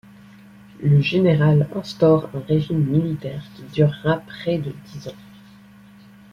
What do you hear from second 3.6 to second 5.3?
durera près de dix ans.